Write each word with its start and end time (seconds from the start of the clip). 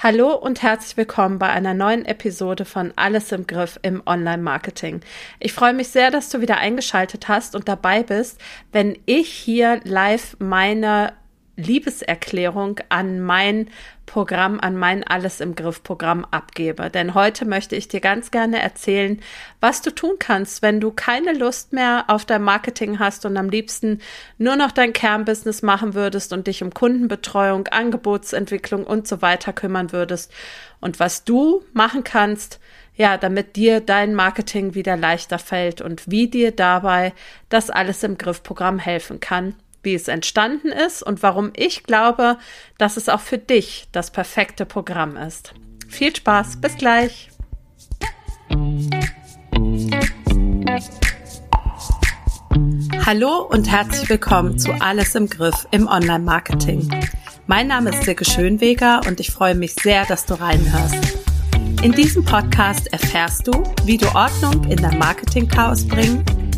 Hallo 0.00 0.32
und 0.32 0.62
herzlich 0.62 0.96
willkommen 0.96 1.40
bei 1.40 1.48
einer 1.48 1.74
neuen 1.74 2.04
Episode 2.04 2.64
von 2.64 2.92
Alles 2.94 3.32
im 3.32 3.48
Griff 3.48 3.80
im 3.82 4.00
Online-Marketing. 4.06 5.00
Ich 5.40 5.52
freue 5.52 5.72
mich 5.72 5.88
sehr, 5.88 6.12
dass 6.12 6.28
du 6.28 6.40
wieder 6.40 6.58
eingeschaltet 6.58 7.26
hast 7.26 7.56
und 7.56 7.68
dabei 7.68 8.04
bist, 8.04 8.40
wenn 8.70 8.96
ich 9.06 9.28
hier 9.28 9.80
live 9.82 10.36
meine 10.38 11.14
Liebeserklärung 11.58 12.80
an 12.88 13.20
mein 13.20 13.68
Programm, 14.06 14.58
an 14.60 14.76
mein 14.76 15.04
Alles 15.04 15.40
im 15.40 15.54
Griff 15.54 15.82
Programm 15.82 16.24
abgebe. 16.30 16.88
Denn 16.88 17.14
heute 17.14 17.44
möchte 17.44 17.76
ich 17.76 17.88
dir 17.88 18.00
ganz 18.00 18.30
gerne 18.30 18.62
erzählen, 18.62 19.20
was 19.60 19.82
du 19.82 19.90
tun 19.94 20.14
kannst, 20.18 20.62
wenn 20.62 20.80
du 20.80 20.92
keine 20.92 21.34
Lust 21.34 21.72
mehr 21.72 22.04
auf 22.06 22.24
dein 22.24 22.42
Marketing 22.42 23.00
hast 23.00 23.26
und 23.26 23.36
am 23.36 23.50
liebsten 23.50 24.00
nur 24.38 24.56
noch 24.56 24.70
dein 24.70 24.92
Kernbusiness 24.92 25.62
machen 25.62 25.94
würdest 25.94 26.32
und 26.32 26.46
dich 26.46 26.62
um 26.62 26.72
Kundenbetreuung, 26.72 27.66
Angebotsentwicklung 27.66 28.84
und 28.84 29.06
so 29.06 29.20
weiter 29.20 29.52
kümmern 29.52 29.92
würdest. 29.92 30.32
Und 30.80 31.00
was 31.00 31.24
du 31.24 31.64
machen 31.72 32.04
kannst, 32.04 32.60
ja, 32.94 33.16
damit 33.16 33.56
dir 33.56 33.80
dein 33.80 34.14
Marketing 34.14 34.74
wieder 34.74 34.96
leichter 34.96 35.38
fällt 35.38 35.80
und 35.80 36.08
wie 36.10 36.28
dir 36.28 36.52
dabei 36.52 37.12
das 37.48 37.68
Alles 37.68 38.02
im 38.04 38.16
Griff 38.16 38.42
Programm 38.42 38.78
helfen 38.78 39.20
kann 39.20 39.54
wie 39.88 39.94
es 39.94 40.06
entstanden 40.06 40.68
ist 40.68 41.02
und 41.02 41.22
warum 41.22 41.50
ich 41.56 41.82
glaube, 41.82 42.36
dass 42.76 42.98
es 42.98 43.08
auch 43.08 43.20
für 43.20 43.38
dich 43.38 43.88
das 43.90 44.10
perfekte 44.10 44.66
Programm 44.66 45.16
ist. 45.16 45.54
Viel 45.88 46.14
Spaß, 46.14 46.60
bis 46.60 46.76
gleich. 46.76 47.30
Hallo 53.06 53.48
und 53.48 53.70
herzlich 53.70 54.10
willkommen 54.10 54.58
zu 54.58 54.72
Alles 54.78 55.14
im 55.14 55.26
Griff 55.26 55.66
im 55.70 55.88
Online-Marketing. 55.88 56.90
Mein 57.46 57.68
Name 57.68 57.88
ist 57.88 58.02
Silke 58.02 58.26
Schönweger 58.26 59.00
und 59.06 59.20
ich 59.20 59.30
freue 59.30 59.54
mich 59.54 59.72
sehr, 59.72 60.04
dass 60.04 60.26
du 60.26 60.34
reinhörst. 60.34 61.16
In 61.82 61.92
diesem 61.92 62.26
Podcast 62.26 62.92
erfährst 62.92 63.46
du, 63.46 63.52
wie 63.84 63.96
du 63.96 64.06
Ordnung 64.08 64.70
in 64.70 64.76
dein 64.76 64.98
Marketing-Chaos 64.98 65.88
bringen 65.88 66.22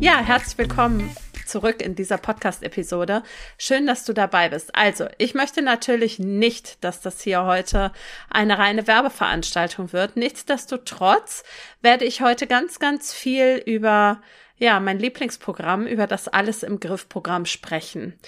Ja, 0.00 0.18
herzlich 0.18 0.58
willkommen 0.58 1.14
zurück 1.46 1.80
in 1.80 1.94
dieser 1.94 2.18
Podcast-Episode. 2.18 3.22
Schön, 3.56 3.86
dass 3.86 4.04
du 4.04 4.12
dabei 4.12 4.48
bist. 4.48 4.74
Also, 4.74 5.06
ich 5.18 5.34
möchte 5.34 5.62
natürlich 5.62 6.18
nicht, 6.18 6.82
dass 6.82 7.00
das 7.00 7.20
hier 7.20 7.44
heute 7.44 7.92
eine 8.28 8.58
reine 8.58 8.86
Werbeveranstaltung 8.86 9.92
wird. 9.92 10.16
Nichtsdestotrotz 10.16 11.44
werde 11.82 12.04
ich 12.04 12.20
heute 12.20 12.46
ganz, 12.46 12.78
ganz 12.78 13.12
viel 13.12 13.62
über 13.64 14.20
ja, 14.56 14.80
mein 14.80 14.98
Lieblingsprogramm, 14.98 15.86
über 15.86 16.06
das 16.06 16.28
Alles 16.28 16.62
im 16.62 16.80
Griff 16.80 17.08
Programm 17.08 17.46
sprechen. 17.46 18.18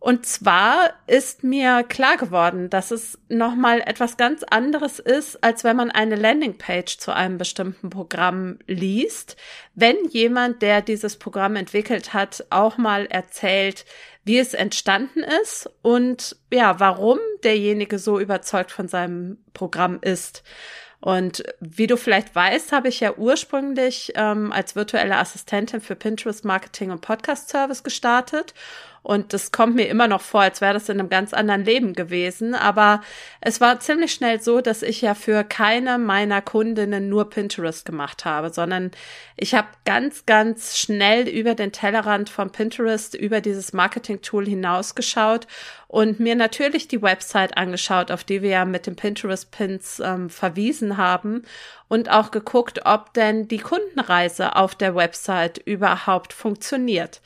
Und 0.00 0.26
zwar 0.26 0.92
ist 1.08 1.42
mir 1.42 1.82
klar 1.82 2.16
geworden, 2.16 2.70
dass 2.70 2.92
es 2.92 3.18
nochmal 3.28 3.80
etwas 3.80 4.16
ganz 4.16 4.44
anderes 4.44 5.00
ist, 5.00 5.42
als 5.42 5.64
wenn 5.64 5.76
man 5.76 5.90
eine 5.90 6.14
Landingpage 6.14 6.98
zu 6.98 7.12
einem 7.12 7.36
bestimmten 7.36 7.90
Programm 7.90 8.60
liest. 8.68 9.36
Wenn 9.74 9.96
jemand, 10.10 10.62
der 10.62 10.82
dieses 10.82 11.16
Programm 11.16 11.56
entwickelt 11.56 12.14
hat, 12.14 12.46
auch 12.50 12.78
mal 12.78 13.06
erzählt, 13.06 13.84
wie 14.22 14.38
es 14.38 14.54
entstanden 14.54 15.24
ist 15.42 15.68
und 15.82 16.36
ja, 16.52 16.78
warum 16.78 17.18
derjenige 17.42 17.98
so 17.98 18.20
überzeugt 18.20 18.70
von 18.70 18.86
seinem 18.86 19.38
Programm 19.52 19.98
ist. 20.00 20.44
Und 21.00 21.44
wie 21.60 21.86
du 21.86 21.96
vielleicht 21.96 22.34
weißt, 22.34 22.72
habe 22.72 22.88
ich 22.88 23.00
ja 23.00 23.14
ursprünglich 23.16 24.12
ähm, 24.16 24.52
als 24.52 24.74
virtuelle 24.74 25.16
Assistentin 25.16 25.80
für 25.80 25.94
Pinterest 25.94 26.44
Marketing 26.44 26.90
und 26.90 27.00
Podcast 27.00 27.48
Service 27.48 27.84
gestartet 27.84 28.52
und 29.02 29.32
das 29.32 29.52
kommt 29.52 29.76
mir 29.76 29.88
immer 29.88 30.08
noch 30.08 30.20
vor, 30.20 30.42
als 30.42 30.60
wäre 30.60 30.74
das 30.74 30.88
in 30.88 30.98
einem 30.98 31.08
ganz 31.08 31.32
anderen 31.32 31.64
Leben 31.64 31.94
gewesen. 31.94 32.54
Aber 32.54 33.00
es 33.40 33.60
war 33.60 33.80
ziemlich 33.80 34.12
schnell 34.12 34.40
so, 34.40 34.60
dass 34.60 34.82
ich 34.82 35.00
ja 35.00 35.14
für 35.14 35.44
keine 35.44 35.98
meiner 35.98 36.42
Kundinnen 36.42 37.08
nur 37.08 37.30
Pinterest 37.30 37.84
gemacht 37.84 38.24
habe, 38.24 38.50
sondern 38.50 38.90
ich 39.36 39.54
habe 39.54 39.68
ganz, 39.84 40.26
ganz 40.26 40.76
schnell 40.76 41.28
über 41.28 41.54
den 41.54 41.72
Tellerrand 41.72 42.28
von 42.28 42.50
Pinterest, 42.50 43.14
über 43.14 43.40
dieses 43.40 43.72
Marketing-Tool 43.72 44.46
hinausgeschaut 44.46 45.46
und 45.86 46.20
mir 46.20 46.34
natürlich 46.34 46.86
die 46.88 47.00
Website 47.00 47.56
angeschaut, 47.56 48.10
auf 48.10 48.24
die 48.24 48.42
wir 48.42 48.50
ja 48.50 48.64
mit 48.64 48.86
den 48.86 48.96
Pinterest-Pins 48.96 50.02
ähm, 50.04 50.28
verwiesen 50.28 50.96
haben 50.96 51.44
und 51.88 52.10
auch 52.10 52.30
geguckt, 52.30 52.82
ob 52.84 53.14
denn 53.14 53.48
die 53.48 53.58
Kundenreise 53.58 54.56
auf 54.56 54.74
der 54.74 54.94
Website 54.94 55.58
überhaupt 55.58 56.32
funktioniert. 56.32 57.20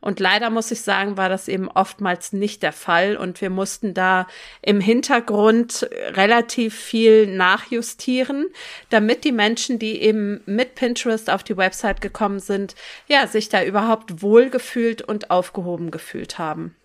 Und 0.00 0.20
leider 0.20 0.50
muss 0.50 0.70
ich 0.70 0.82
sagen, 0.82 1.16
war 1.16 1.28
das 1.28 1.48
eben 1.48 1.68
oftmals 1.68 2.32
nicht 2.32 2.62
der 2.62 2.72
Fall 2.72 3.16
und 3.16 3.40
wir 3.40 3.50
mussten 3.50 3.92
da 3.92 4.26
im 4.62 4.80
Hintergrund 4.80 5.88
relativ 6.10 6.78
viel 6.78 7.26
nachjustieren, 7.26 8.46
damit 8.90 9.24
die 9.24 9.32
Menschen, 9.32 9.78
die 9.78 10.00
eben 10.00 10.42
mit 10.46 10.76
Pinterest 10.76 11.28
auf 11.28 11.42
die 11.42 11.56
Website 11.56 12.00
gekommen 12.00 12.38
sind, 12.38 12.74
ja, 13.08 13.26
sich 13.26 13.48
da 13.48 13.64
überhaupt 13.64 14.22
wohlgefühlt 14.22 15.02
und 15.02 15.30
aufgehoben 15.30 15.90
gefühlt 15.90 16.38
haben. 16.38 16.76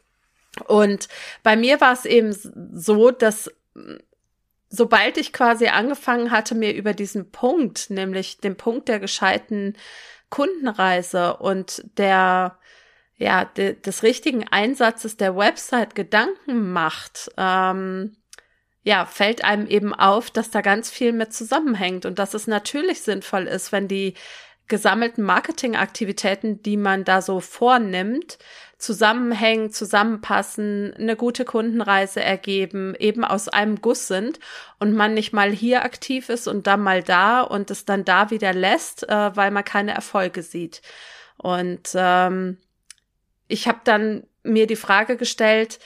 Und 0.66 1.08
bei 1.44 1.56
mir 1.56 1.80
war 1.80 1.94
es 1.94 2.06
eben 2.06 2.36
so, 2.74 3.12
dass 3.12 3.52
sobald 4.72 5.18
ich 5.18 5.34
quasi 5.34 5.68
angefangen 5.68 6.32
hatte, 6.32 6.56
mir 6.56 6.74
über 6.74 6.94
diesen 6.94 7.30
Punkt, 7.32 7.90
nämlich 7.90 8.40
den 8.40 8.56
Punkt 8.56 8.88
der 8.88 9.00
gescheiten 9.00 9.78
Kundenreise 10.30 11.38
und 11.38 11.84
der 11.98 12.58
ja 13.18 13.46
de, 13.46 13.80
des 13.80 14.02
richtigen 14.02 14.48
Einsatzes 14.48 15.18
der 15.18 15.36
Website 15.36 15.94
Gedanken 15.94 16.72
macht, 16.72 17.30
ähm, 17.38 18.16
ja, 18.84 19.06
fällt 19.06 19.44
einem 19.44 19.68
eben 19.68 19.94
auf, 19.94 20.31
dass 20.31 20.50
da 20.50 20.62
ganz 20.62 20.90
viel 20.90 21.12
mit 21.12 21.34
zusammenhängt 21.34 22.06
und 22.06 22.18
dass 22.18 22.34
es 22.34 22.48
natürlich 22.48 23.02
sinnvoll 23.02 23.46
ist, 23.48 23.72
wenn 23.72 23.88
die 23.88 24.16
gesammelten 24.72 25.24
Marketingaktivitäten, 25.26 26.64
die 26.64 26.78
man 26.78 27.04
da 27.04 27.22
so 27.22 27.42
vornimmt, 27.42 28.40
zusammenhängen, 28.78 29.70
zusammenpassen, 29.70 30.94
eine 30.98 31.18
gute 31.18 31.44
Kundenreise 31.44 32.24
ergeben, 32.24 32.96
eben 32.98 33.26
aus 33.26 33.50
einem 33.50 33.81
Guss 33.81 34.08
sind 34.08 34.40
und 34.80 34.94
man 34.94 35.14
nicht 35.14 35.34
mal 35.34 35.52
hier 35.52 35.84
aktiv 35.84 36.30
ist 36.30 36.48
und 36.48 36.68
dann 36.68 36.81
mal 36.81 37.04
da 37.04 37.42
und 37.42 37.70
es 37.70 37.84
dann 37.84 38.06
da 38.06 38.31
wieder 38.31 38.54
lässt, 38.54 39.08
äh, 39.10 39.36
weil 39.36 39.52
man 39.52 39.66
keine 39.66 39.94
Erfolge 39.94 40.42
sieht. 40.42 40.81
Und 41.36 41.90
ähm, 41.94 42.58
ich 43.50 43.68
habe 43.68 43.81
dann 43.84 44.24
mir 44.44 44.68
die 44.68 44.78
Frage 44.78 45.18
gestellt, 45.18 45.80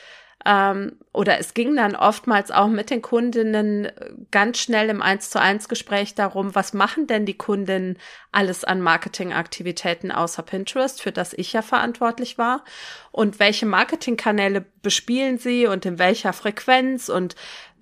ähm, 0.46 1.00
oder 1.16 1.40
es 1.40 1.54
ging 1.54 1.76
dann 1.76 1.96
oftmals 1.96 2.52
auch 2.52 2.68
mit 2.68 2.90
den 2.90 3.02
Kundinnen 3.02 3.90
ganz 4.32 4.60
schnell 4.60 4.90
im 4.90 5.02
Eins 5.02 5.30
zu 5.30 5.40
eins 5.40 5.70
Gespräch 5.70 6.14
darum, 6.14 6.56
was 6.56 6.74
machen 6.74 7.08
denn 7.08 7.26
die 7.26 7.38
Kundinnen 7.38 7.98
alles 8.32 8.64
an 8.64 8.82
Marketingaktivitäten 8.82 10.12
außer 10.12 10.44
Pinterest, 10.44 11.02
für 11.02 11.12
das 11.12 11.34
ich 11.34 11.54
ja 11.54 11.62
verantwortlich 11.62 12.38
war 12.38 12.64
und 13.12 13.40
welche 13.40 13.66
Marketingkanäle 13.66 14.66
bespielen 14.82 15.38
sie 15.38 15.68
und 15.68 15.86
in 15.86 16.00
welcher 16.00 16.34
Frequenz 16.34 17.08
und 17.08 17.36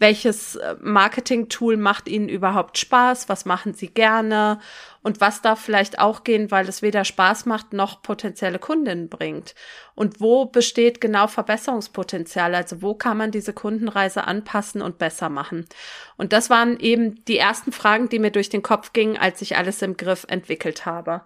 welches 0.04 0.58
äh, 0.58 0.76
Marketing-Tool 0.82 1.78
macht 1.78 2.10
ihnen 2.10 2.28
überhaupt 2.28 2.78
Spaß, 2.78 3.30
was 3.30 3.46
machen 3.46 3.74
sie 3.74 3.88
gerne 3.88 4.60
und 5.02 5.22
was 5.22 5.42
darf 5.42 5.62
vielleicht 5.62 5.98
auch 5.98 6.26
gehen, 6.26 6.52
weil 6.52 6.68
es 6.68 6.82
weder 6.82 7.06
Spaß 7.06 7.46
macht 7.46 7.72
noch 7.72 8.02
potenzielle 8.02 8.60
Kundinnen 8.60 9.08
bringt. 9.08 9.56
Und 9.96 10.20
wo 10.20 10.46
besteht 10.46 11.00
genau 11.00 11.28
Verbesserungspotenzial? 11.28 12.54
Also 12.54 12.82
wo 12.82 12.96
kann 12.96 13.18
man 13.18 13.23
diese 13.32 13.54
Kundenreise 13.54 14.26
anpassen 14.26 14.82
und 14.82 14.98
besser 14.98 15.30
machen? 15.30 15.66
Und 16.18 16.34
das 16.34 16.50
waren 16.50 16.80
eben 16.80 17.24
die 17.26 17.38
ersten 17.38 17.72
Fragen, 17.72 18.10
die 18.10 18.20
mir 18.20 18.32
durch 18.32 18.50
den 18.50 18.64
Kopf 18.64 18.94
gingen, 18.94 19.18
als 19.18 19.42
ich 19.42 19.58
alles 19.58 19.82
im 19.82 19.98
Griff 19.98 20.26
entwickelt 20.28 20.86
habe. 20.86 21.22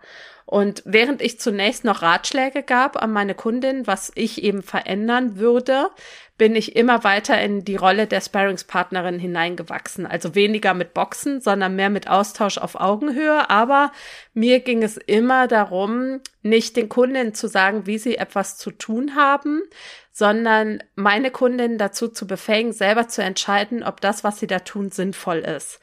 Und 0.46 0.82
während 0.86 1.22
ich 1.22 1.42
zunächst 1.42 1.84
noch 1.84 2.02
Ratschläge 2.02 2.64
gab 2.64 3.02
an 3.02 3.12
meine 3.12 3.36
Kundin, 3.36 3.86
was 3.86 4.14
ich 4.16 4.44
eben 4.44 4.64
verändern 4.64 5.38
würde, 5.38 5.90
bin 6.38 6.56
ich 6.56 6.75
immer 6.75 7.04
weiter 7.04 7.42
in 7.42 7.66
die 7.66 7.75
Rolle 7.75 8.06
der 8.06 8.22
Sparringspartnerin 8.22 9.18
hineingewachsen. 9.18 10.06
Also 10.06 10.36
weniger 10.36 10.74
mit 10.74 10.94
Boxen, 10.94 11.42
sondern 11.42 11.75
mehr 11.75 11.89
mit 11.89 12.07
Austausch 12.07 12.60
auf 12.60 12.75
Augenhöhe. 12.75 13.50
Aber 13.50 13.92
mir 14.34 14.60
ging 14.60 14.84
es 14.84 14.98
immer 14.98 15.48
darum, 15.48 16.22
nicht 16.44 16.78
den 16.78 16.89
Kundinnen 16.89 17.34
zu 17.34 17.48
sagen, 17.48 17.88
wie 17.88 17.98
sie 17.98 18.18
etwas 18.18 18.57
zu 18.57 18.69
tun 18.69 19.16
haben, 19.16 19.63
sondern 20.12 20.84
meine 20.95 21.31
Kundinnen 21.31 21.78
dazu 21.80 22.07
zu 22.07 22.28
befähigen, 22.28 22.72
selber 22.72 23.07
zu 23.07 23.24
entscheiden, 23.24 23.84
ob 23.84 24.01
das, 24.01 24.24
was 24.24 24.39
sie 24.39 24.48
da 24.48 24.60
tun, 24.60 24.92
sinnvoll 24.92 25.39
ist. 25.39 25.80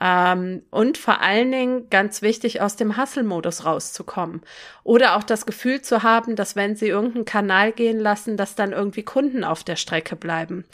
Ähm, 0.00 0.62
und 0.70 0.96
vor 0.96 1.20
allen 1.20 1.52
Dingen 1.52 1.90
ganz 1.90 2.22
wichtig, 2.22 2.60
aus 2.60 2.76
dem 2.76 2.96
Hustle-Modus 2.96 3.64
rauszukommen. 3.66 4.40
Oder 4.82 5.16
auch 5.16 5.22
das 5.22 5.44
Gefühl 5.44 5.82
zu 5.82 6.02
haben, 6.02 6.36
dass 6.36 6.56
wenn 6.56 6.74
sie 6.74 6.88
irgendeinen 6.88 7.26
Kanal 7.26 7.72
gehen 7.72 7.98
lassen, 7.98 8.36
dass 8.36 8.54
dann 8.54 8.72
irgendwie 8.72 9.02
Kunden 9.02 9.44
auf 9.44 9.62
der 9.62 9.76
Strecke 9.76 10.16
bleiben. 10.16 10.64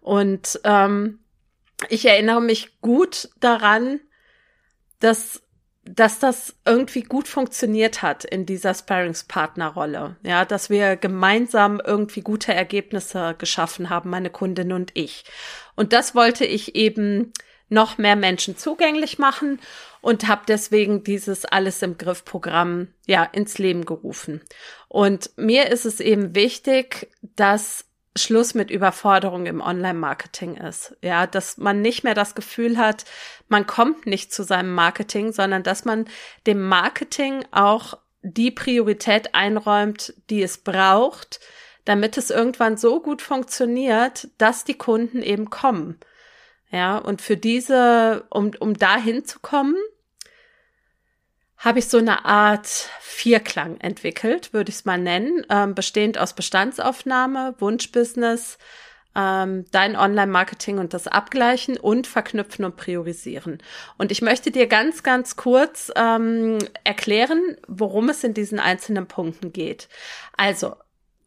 Und 0.00 0.60
ähm, 0.64 1.18
ich 1.88 2.06
erinnere 2.06 2.40
mich 2.40 2.80
gut 2.80 3.28
daran, 3.40 4.00
dass 5.00 5.42
dass 5.84 6.20
das 6.20 6.54
irgendwie 6.64 7.02
gut 7.02 7.26
funktioniert 7.26 8.02
hat 8.02 8.24
in 8.24 8.46
dieser 8.46 8.72
Sparringspartnerrolle. 8.72 10.16
Ja, 10.22 10.44
dass 10.44 10.70
wir 10.70 10.96
gemeinsam 10.96 11.80
irgendwie 11.84 12.20
gute 12.20 12.54
Ergebnisse 12.54 13.34
geschaffen 13.36 13.90
haben, 13.90 14.08
meine 14.08 14.30
Kundin 14.30 14.72
und 14.72 14.92
ich. 14.94 15.24
Und 15.74 15.92
das 15.92 16.14
wollte 16.14 16.44
ich 16.44 16.76
eben 16.76 17.32
noch 17.72 17.98
mehr 17.98 18.16
Menschen 18.16 18.56
zugänglich 18.56 19.18
machen 19.18 19.58
und 20.00 20.28
habe 20.28 20.42
deswegen 20.46 21.02
dieses 21.04 21.44
Alles 21.44 21.82
im 21.82 21.96
Griff 21.96 22.24
Programm 22.24 22.88
ja 23.06 23.24
ins 23.24 23.58
Leben 23.58 23.84
gerufen. 23.84 24.40
Und 24.88 25.30
mir 25.36 25.70
ist 25.70 25.86
es 25.86 26.00
eben 26.00 26.34
wichtig, 26.34 27.08
dass 27.22 27.86
Schluss 28.14 28.54
mit 28.54 28.70
Überforderung 28.70 29.46
im 29.46 29.62
Online-Marketing 29.62 30.56
ist. 30.56 30.96
Ja, 31.00 31.26
dass 31.26 31.56
man 31.56 31.80
nicht 31.80 32.04
mehr 32.04 32.14
das 32.14 32.34
Gefühl 32.34 32.76
hat, 32.76 33.06
man 33.48 33.66
kommt 33.66 34.06
nicht 34.06 34.34
zu 34.34 34.42
seinem 34.42 34.74
Marketing, 34.74 35.32
sondern 35.32 35.62
dass 35.62 35.86
man 35.86 36.04
dem 36.46 36.60
Marketing 36.60 37.44
auch 37.52 37.94
die 38.22 38.50
Priorität 38.50 39.34
einräumt, 39.34 40.14
die 40.28 40.42
es 40.42 40.58
braucht, 40.58 41.40
damit 41.86 42.18
es 42.18 42.30
irgendwann 42.30 42.76
so 42.76 43.00
gut 43.00 43.22
funktioniert, 43.22 44.28
dass 44.36 44.64
die 44.64 44.76
Kunden 44.76 45.22
eben 45.22 45.48
kommen. 45.48 45.98
Ja, 46.72 46.96
und 46.96 47.20
für 47.20 47.36
diese, 47.36 48.24
um, 48.30 48.52
um 48.58 48.74
da 48.74 48.96
hinzukommen, 48.96 49.76
habe 51.58 51.78
ich 51.78 51.86
so 51.86 51.98
eine 51.98 52.24
Art 52.24 52.66
Vierklang 53.00 53.78
entwickelt, 53.78 54.52
würde 54.52 54.70
ich 54.70 54.76
es 54.76 54.84
mal 54.84 54.98
nennen, 54.98 55.46
ähm, 55.48 55.74
bestehend 55.74 56.18
aus 56.18 56.32
Bestandsaufnahme, 56.32 57.54
Wunschbusiness, 57.58 58.58
ähm, 59.14 59.66
dein 59.70 59.96
Online-Marketing 59.96 60.78
und 60.78 60.94
das 60.94 61.06
Abgleichen 61.06 61.76
und 61.76 62.06
Verknüpfen 62.06 62.64
und 62.64 62.76
Priorisieren. 62.76 63.58
Und 63.98 64.10
ich 64.10 64.22
möchte 64.22 64.50
dir 64.50 64.66
ganz, 64.66 65.02
ganz 65.02 65.36
kurz 65.36 65.92
ähm, 65.94 66.58
erklären, 66.84 67.56
worum 67.68 68.08
es 68.08 68.24
in 68.24 68.32
diesen 68.32 68.58
einzelnen 68.58 69.06
Punkten 69.06 69.52
geht. 69.52 69.88
Also, 70.36 70.74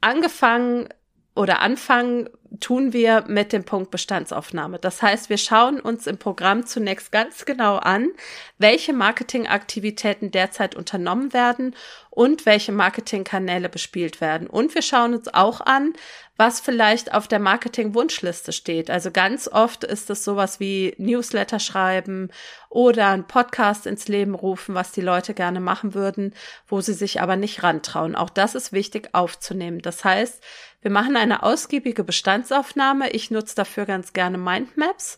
angefangen 0.01 0.89
oder 1.35 1.61
anfangen 1.61 2.29
tun 2.59 2.93
wir 2.93 3.25
mit 3.27 3.53
dem 3.53 3.63
Punkt 3.63 3.91
Bestandsaufnahme. 3.91 4.79
Das 4.79 5.01
heißt, 5.01 5.29
wir 5.29 5.37
schauen 5.37 5.79
uns 5.79 6.07
im 6.07 6.17
Programm 6.17 6.65
zunächst 6.65 7.11
ganz 7.11 7.45
genau 7.45 7.77
an, 7.77 8.09
welche 8.57 8.93
Marketingaktivitäten 8.93 10.31
derzeit 10.31 10.75
unternommen 10.75 11.33
werden 11.33 11.75
und 12.09 12.45
welche 12.45 12.71
Marketingkanäle 12.71 13.67
bespielt 13.67 14.21
werden. 14.21 14.47
Und 14.47 14.73
wir 14.73 14.81
schauen 14.81 15.13
uns 15.13 15.33
auch 15.33 15.59
an, 15.61 15.93
was 16.37 16.59
vielleicht 16.59 17.13
auf 17.13 17.27
der 17.27 17.39
Marketing-Wunschliste 17.39 18.51
steht. 18.51 18.89
Also 18.89 19.11
ganz 19.11 19.47
oft 19.47 19.83
ist 19.83 20.09
es 20.09 20.23
sowas 20.23 20.59
wie 20.59 20.93
Newsletter 20.97 21.59
schreiben 21.59 22.29
oder 22.69 23.09
ein 23.09 23.25
Podcast 23.25 23.85
ins 23.85 24.07
Leben 24.07 24.35
rufen, 24.35 24.75
was 24.75 24.91
die 24.91 25.01
Leute 25.01 25.33
gerne 25.33 25.59
machen 25.59 25.93
würden, 25.93 26.33
wo 26.67 26.81
sie 26.81 26.93
sich 26.93 27.21
aber 27.21 27.35
nicht 27.35 27.63
rantrauen. 27.63 28.15
Auch 28.15 28.29
das 28.29 28.55
ist 28.55 28.73
wichtig 28.73 29.09
aufzunehmen. 29.13 29.79
Das 29.79 30.03
heißt, 30.03 30.41
wir 30.81 30.91
machen 30.91 31.15
eine 31.15 31.41
ausgiebige 31.41 32.03
Bestandsaufnahme. 32.45 33.09
Ich 33.11 33.31
nutze 33.31 33.55
dafür 33.55 33.85
ganz 33.85 34.13
gerne 34.13 34.37
Mindmaps. 34.37 35.17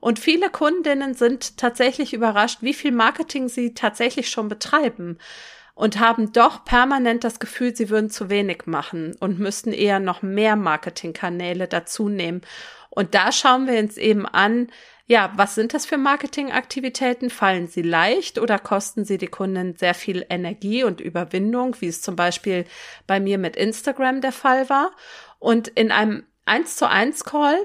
Und 0.00 0.18
viele 0.18 0.48
Kundinnen 0.48 1.14
sind 1.14 1.56
tatsächlich 1.56 2.14
überrascht, 2.14 2.58
wie 2.60 2.74
viel 2.74 2.92
Marketing 2.92 3.48
sie 3.48 3.74
tatsächlich 3.74 4.30
schon 4.30 4.48
betreiben 4.48 5.18
und 5.74 5.98
haben 5.98 6.32
doch 6.32 6.64
permanent 6.64 7.24
das 7.24 7.40
Gefühl, 7.40 7.74
sie 7.74 7.90
würden 7.90 8.10
zu 8.10 8.30
wenig 8.30 8.66
machen 8.66 9.16
und 9.18 9.40
müssten 9.40 9.72
eher 9.72 9.98
noch 9.98 10.22
mehr 10.22 10.54
Marketingkanäle 10.54 11.66
dazu 11.66 12.08
nehmen. 12.08 12.42
Und 12.90 13.14
da 13.14 13.32
schauen 13.32 13.66
wir 13.66 13.78
uns 13.78 13.96
eben 13.96 14.24
an, 14.26 14.68
ja, 15.06 15.32
was 15.36 15.54
sind 15.54 15.72
das 15.74 15.86
für 15.86 15.96
Marketingaktivitäten? 15.96 17.30
Fallen 17.30 17.66
sie 17.66 17.82
leicht 17.82 18.38
oder 18.38 18.58
kosten 18.58 19.04
sie 19.04 19.18
die 19.18 19.26
Kunden 19.26 19.74
sehr 19.74 19.94
viel 19.94 20.26
Energie 20.28 20.84
und 20.84 21.00
Überwindung, 21.00 21.76
wie 21.80 21.88
es 21.88 22.02
zum 22.02 22.14
Beispiel 22.14 22.66
bei 23.06 23.18
mir 23.18 23.38
mit 23.38 23.56
Instagram 23.56 24.20
der 24.20 24.32
Fall 24.32 24.68
war? 24.68 24.90
Und 25.38 25.68
in 25.68 25.90
einem 25.90 26.24
1 26.48 26.76
zu 26.76 26.88
1 26.88 27.24
Call. 27.24 27.58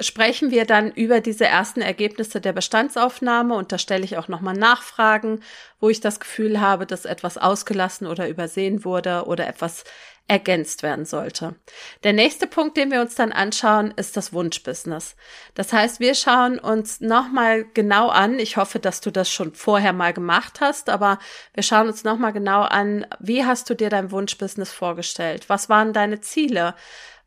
Sprechen 0.00 0.50
wir 0.50 0.66
dann 0.66 0.92
über 0.92 1.20
diese 1.20 1.46
ersten 1.46 1.80
Ergebnisse 1.80 2.40
der 2.40 2.52
Bestandsaufnahme. 2.52 3.54
Und 3.54 3.72
da 3.72 3.78
stelle 3.78 4.04
ich 4.04 4.18
auch 4.18 4.28
nochmal 4.28 4.54
Nachfragen, 4.54 5.40
wo 5.80 5.88
ich 5.88 6.00
das 6.00 6.20
Gefühl 6.20 6.60
habe, 6.60 6.86
dass 6.86 7.06
etwas 7.06 7.38
ausgelassen 7.38 8.06
oder 8.06 8.28
übersehen 8.28 8.84
wurde 8.84 9.24
oder 9.26 9.46
etwas 9.46 9.84
ergänzt 10.30 10.84
werden 10.84 11.06
sollte. 11.06 11.56
Der 12.04 12.12
nächste 12.12 12.46
Punkt, 12.46 12.76
den 12.76 12.92
wir 12.92 13.00
uns 13.00 13.16
dann 13.16 13.32
anschauen, 13.32 13.92
ist 13.96 14.16
das 14.16 14.32
Wunschbusiness. 14.32 15.16
Das 15.54 15.72
heißt, 15.72 15.98
wir 15.98 16.14
schauen 16.14 16.60
uns 16.60 17.00
nochmal 17.00 17.64
genau 17.74 18.10
an. 18.10 18.38
Ich 18.38 18.56
hoffe, 18.56 18.78
dass 18.78 19.00
du 19.00 19.10
das 19.10 19.28
schon 19.28 19.54
vorher 19.54 19.92
mal 19.92 20.12
gemacht 20.12 20.60
hast, 20.60 20.88
aber 20.88 21.18
wir 21.52 21.64
schauen 21.64 21.88
uns 21.88 22.04
nochmal 22.04 22.32
genau 22.32 22.62
an, 22.62 23.04
wie 23.18 23.44
hast 23.44 23.68
du 23.68 23.74
dir 23.74 23.90
dein 23.90 24.12
Wunschbusiness 24.12 24.70
vorgestellt? 24.70 25.48
Was 25.48 25.68
waren 25.68 25.92
deine 25.92 26.20
Ziele? 26.20 26.76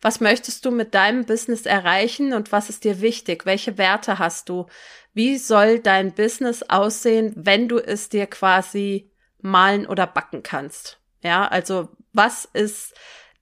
Was 0.02 0.22
möchtest 0.22 0.64
du 0.64 0.72
mit 0.72 0.94
deinem 0.94 1.26
Business 1.26 1.66
erreichen 1.66 2.32
und 2.32 2.54
was 2.54 2.70
ist 2.70 2.86
dir 2.86 3.02
wichtig? 3.02 3.46
Welche 3.46 3.78
Werte 3.78 4.18
hast 4.18 4.48
du? 4.48 4.68
Wie 5.14 5.38
soll 5.38 5.80
dein 5.80 6.14
Business 6.14 6.64
aussehen, 6.64 7.34
wenn 7.36 7.68
du 7.68 7.80
es 7.80 8.08
dir 8.08 8.28
quasi 8.28 9.12
malen 9.42 9.86
oder 9.88 10.08
backen 10.08 10.42
kannst? 10.42 11.03
Ja, 11.24 11.48
also 11.48 11.90
was 12.12 12.46
ist 12.54 12.94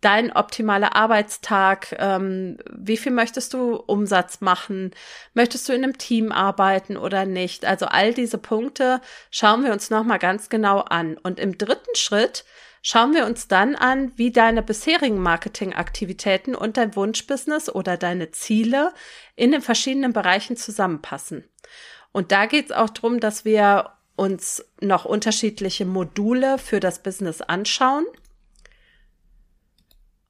dein 0.02 0.32
optimaler 0.32 0.96
Arbeitstag? 0.96 1.96
Ähm, 1.98 2.58
wie 2.72 2.98
viel 2.98 3.12
möchtest 3.12 3.54
du 3.54 3.76
Umsatz 3.76 4.42
machen? 4.42 4.92
Möchtest 5.34 5.68
du 5.68 5.74
in 5.74 5.84
einem 5.84 5.98
Team 5.98 6.32
arbeiten 6.32 6.98
oder 6.98 7.26
nicht? 7.26 7.66
Also 7.66 7.86
all 7.86 8.14
diese 8.14 8.38
Punkte 8.38 9.02
schauen 9.30 9.64
wir 9.64 9.72
uns 9.72 9.90
nochmal 9.90 10.20
ganz 10.20 10.50
genau 10.50 10.80
an. 10.80 11.18
Und 11.18 11.40
im 11.40 11.58
dritten 11.58 11.96
Schritt 11.96 12.46
schauen 12.82 13.14
wir 13.14 13.26
uns 13.26 13.48
dann 13.48 13.76
an, 13.76 14.12
wie 14.16 14.32
deine 14.32 14.64
bisherigen 14.64 15.20
Marketingaktivitäten 15.20 16.56
und 16.56 16.78
dein 16.78 16.96
Wunschbusiness 16.96 17.70
oder 17.70 17.98
deine 17.98 18.32
Ziele 18.32 18.94
in 19.36 19.52
den 19.52 19.62
verschiedenen 19.62 20.14
Bereichen 20.14 20.58
zusammenpassen. 20.58 21.48
Und 22.12 22.32
da 22.32 22.46
geht 22.48 22.66
es 22.66 22.72
auch 22.72 22.90
darum, 22.90 23.20
dass 23.20 23.46
wir 23.46 23.92
uns 24.22 24.64
noch 24.80 25.06
unterschiedliche 25.06 25.86
Module 25.86 26.60
für 26.60 26.80
das 26.80 27.02
Business 27.02 27.42
anschauen 27.42 28.06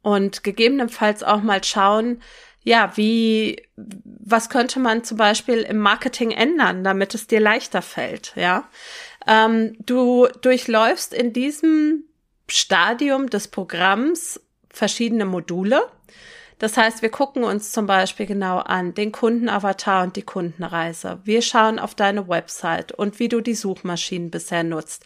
und 0.02 0.46
gegebenenfalls 0.46 1.24
auch 1.24 1.42
mal 1.42 1.62
schauen, 1.62 2.22
ja, 2.64 2.96
wie, 2.96 3.62
was 3.76 4.50
könnte 4.50 4.80
man 4.80 5.04
zum 5.04 5.18
Beispiel 5.18 5.58
im 5.58 5.80
Marketing 5.80 6.32
ändern, 6.32 6.86
damit 6.86 7.14
es 7.16 7.28
dir 7.28 7.42
leichter 7.42 7.82
fällt, 7.82 8.32
ja. 8.38 8.70
Ähm, 9.28 9.76
du 9.86 10.28
durchläufst 10.42 11.14
in 11.14 11.34
diesem 11.34 12.06
Stadium 12.48 13.30
des 13.30 13.50
Programms 13.50 14.40
verschiedene 14.70 15.26
Module. 15.26 15.82
Das 16.62 16.78
heißt, 16.78 17.02
wir 17.02 17.10
gucken 17.10 17.44
uns 17.44 17.72
zum 17.72 17.88
Beispiel 17.88 18.28
genau 18.28 18.60
an 18.60 18.94
den 18.94 19.12
Kundenavatar 19.12 20.04
und 20.04 20.16
die 20.16 20.22
Kundenreise. 20.22 21.20
Wir 21.24 21.42
schauen 21.42 21.80
auf 21.80 21.96
deine 21.96 22.28
Website 22.28 22.92
und 22.92 23.18
wie 23.18 23.30
du 23.30 23.42
die 23.42 23.56
Suchmaschinen 23.56 24.30
bisher 24.30 24.64
nutzt. 24.64 25.04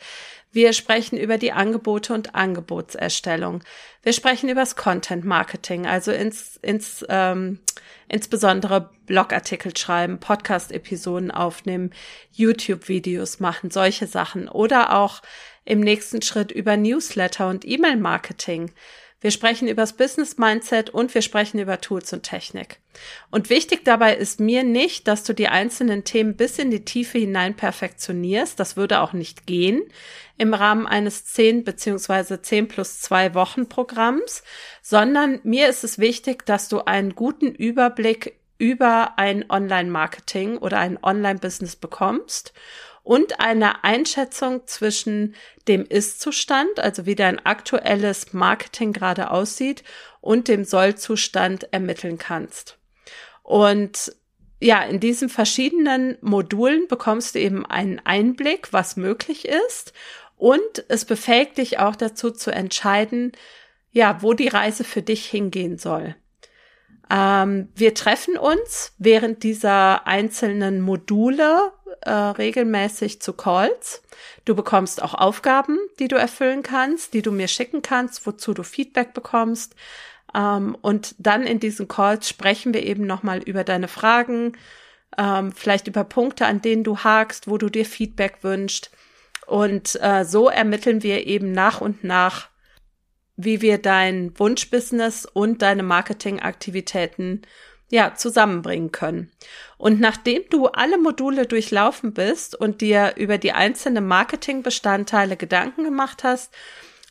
Wir 0.51 0.73
sprechen 0.73 1.17
über 1.17 1.37
die 1.37 1.53
Angebote 1.53 2.13
und 2.13 2.35
Angebotserstellung. 2.35 3.63
Wir 4.03 4.11
sprechen 4.11 4.49
über 4.49 4.59
das 4.59 4.75
Content 4.75 5.23
Marketing, 5.23 5.87
also 5.87 6.11
ins, 6.11 6.57
ins, 6.61 7.05
ähm, 7.07 7.59
insbesondere 8.09 8.89
Blogartikel 9.05 9.77
schreiben, 9.77 10.19
Podcast-Episoden 10.19 11.31
aufnehmen, 11.31 11.93
YouTube-Videos 12.33 13.39
machen, 13.39 13.71
solche 13.71 14.07
Sachen. 14.07 14.49
Oder 14.49 14.97
auch 14.97 15.21
im 15.63 15.79
nächsten 15.79 16.21
Schritt 16.21 16.51
über 16.51 16.75
Newsletter 16.75 17.47
und 17.47 17.63
E-Mail-Marketing. 17.65 18.71
Wir 19.21 19.31
sprechen 19.31 19.67
über 19.67 19.81
das 19.81 19.93
Business 19.93 20.37
Mindset 20.37 20.89
und 20.89 21.13
wir 21.13 21.21
sprechen 21.21 21.59
über 21.59 21.81
Tools 21.81 22.11
und 22.13 22.23
Technik. 22.23 22.79
Und 23.31 23.49
wichtig 23.49 23.83
dabei 23.83 24.15
ist 24.15 24.39
mir 24.39 24.63
nicht, 24.63 25.07
dass 25.07 25.23
du 25.23 25.33
die 25.33 25.47
einzelnen 25.47 26.03
Themen 26.03 26.35
bis 26.35 26.59
in 26.59 26.69
die 26.69 26.85
Tiefe 26.85 27.17
hinein 27.17 27.55
perfektionierst. 27.55 28.59
Das 28.59 28.77
würde 28.77 28.99
auch 28.99 29.13
nicht 29.13 29.47
gehen 29.47 29.83
im 30.37 30.53
Rahmen 30.53 30.85
eines 30.85 31.25
10 31.25 31.63
beziehungsweise 31.63 32.41
10 32.41 32.67
plus 32.67 32.99
2 33.01 33.33
Wochen 33.33 33.69
Programms, 33.69 34.43
sondern 34.81 35.39
mir 35.43 35.69
ist 35.69 35.83
es 35.83 35.97
wichtig, 35.97 36.45
dass 36.45 36.67
du 36.67 36.81
einen 36.81 37.15
guten 37.15 37.47
Überblick 37.47 38.37
über 38.57 39.17
ein 39.17 39.49
Online-Marketing 39.49 40.57
oder 40.57 40.79
ein 40.79 41.01
Online-Business 41.01 41.75
bekommst 41.77 42.53
und 43.05 43.39
eine 43.39 43.83
Einschätzung 43.83 44.65
zwischen 44.65 45.35
dem 45.67 45.85
Ist-Zustand, 45.85 46.79
also 46.79 47.05
wie 47.05 47.13
dein 47.13 47.45
aktuelles 47.45 48.33
Marketing 48.33 48.93
gerade 48.93 49.29
aussieht, 49.29 49.83
und 50.21 50.47
dem 50.47 50.65
Soll-Zustand 50.65 51.71
ermitteln 51.71 52.17
kannst. 52.17 52.79
Und 53.43 54.11
ja, 54.59 54.81
in 54.81 54.99
diesen 54.99 55.29
verschiedenen 55.29 56.17
Modulen 56.21 56.87
bekommst 56.87 57.35
du 57.35 57.39
eben 57.39 57.63
einen 57.63 58.01
Einblick, 58.03 58.73
was 58.73 58.97
möglich 58.97 59.47
ist. 59.47 59.93
Und 60.35 60.83
es 60.87 61.05
befähigt 61.05 61.59
dich 61.59 61.77
auch 61.77 61.95
dazu 61.95 62.31
zu 62.31 62.49
entscheiden, 62.49 63.33
ja, 63.91 64.23
wo 64.23 64.33
die 64.33 64.47
Reise 64.47 64.83
für 64.83 65.03
dich 65.03 65.27
hingehen 65.27 65.77
soll. 65.77 66.15
Ähm, 67.09 67.69
wir 67.75 67.93
treffen 67.93 68.37
uns 68.37 68.93
während 68.97 69.43
dieser 69.43 70.07
einzelnen 70.07 70.81
Module 70.81 71.71
äh, 72.01 72.11
regelmäßig 72.11 73.21
zu 73.21 73.33
Calls. 73.33 74.03
Du 74.45 74.55
bekommst 74.55 75.01
auch 75.01 75.13
Aufgaben, 75.13 75.77
die 75.99 76.07
du 76.07 76.15
erfüllen 76.15 76.63
kannst, 76.63 77.13
die 77.13 77.21
du 77.21 77.31
mir 77.31 77.47
schicken 77.47 77.81
kannst, 77.81 78.25
wozu 78.25 78.53
du 78.53 78.63
Feedback 78.63 79.13
bekommst. 79.13 79.75
Ähm, 80.33 80.77
und 80.81 81.15
dann 81.17 81.43
in 81.43 81.59
diesen 81.59 81.87
Calls 81.87 82.27
sprechen 82.27 82.73
wir 82.73 82.83
eben 82.83 83.05
nochmal 83.05 83.41
über 83.43 83.63
deine 83.63 83.87
Fragen, 83.87 84.53
ähm, 85.17 85.51
vielleicht 85.51 85.87
über 85.87 86.03
Punkte, 86.03 86.45
an 86.45 86.61
denen 86.61 86.83
du 86.83 86.99
hakst, 86.99 87.47
wo 87.47 87.57
du 87.57 87.69
dir 87.69 87.85
Feedback 87.85 88.39
wünschst. 88.41 88.91
Und 89.45 89.99
äh, 90.01 90.25
so 90.25 90.49
ermitteln 90.49 91.03
wir 91.03 91.27
eben 91.27 91.51
nach 91.51 91.81
und 91.81 92.03
nach, 92.03 92.49
wie 93.37 93.61
wir 93.61 93.77
dein 93.77 94.37
Wunschbusiness 94.39 95.25
und 95.25 95.61
deine 95.61 95.83
Marketingaktivitäten 95.83 97.41
ja, 97.89 98.15
zusammenbringen 98.15 98.91
können. 98.91 99.31
Und 99.77 99.99
nachdem 99.99 100.43
du 100.49 100.67
alle 100.67 100.97
Module 100.97 101.45
durchlaufen 101.45 102.13
bist 102.13 102.55
und 102.55 102.81
dir 102.81 103.13
über 103.17 103.37
die 103.37 103.51
einzelnen 103.51 104.07
Marketingbestandteile 104.07 105.37
Gedanken 105.37 105.83
gemacht 105.83 106.23
hast, 106.23 106.53